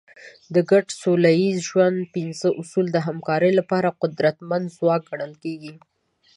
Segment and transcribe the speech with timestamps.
[0.53, 5.73] د ګډ سوله ییز ژوند پنځه اصول د همکارۍ لپاره قدرتمند ځواک ګڼل کېږي.